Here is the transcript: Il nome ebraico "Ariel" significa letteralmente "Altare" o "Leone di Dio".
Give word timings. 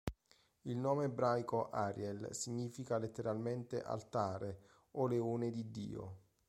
Il 0.63 0.77
nome 0.77 1.03
ebraico 1.03 1.69
"Ariel" 1.69 2.29
significa 2.31 2.97
letteralmente 2.97 3.83
"Altare" 3.83 4.61
o 4.93 5.05
"Leone 5.05 5.51
di 5.51 5.69
Dio". 5.69 6.17